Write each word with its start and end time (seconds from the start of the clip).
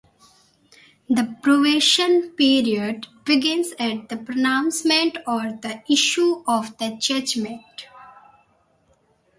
The 1.09 1.37
probation 1.43 2.31
period 2.31 3.05
begins 3.23 3.73
at 3.77 4.09
the 4.09 4.17
pronouncement 4.17 5.19
or 5.27 5.59
the 5.61 5.83
issue 5.87 6.43
of 6.47 6.75
the 6.79 6.97
judgment. 6.99 7.85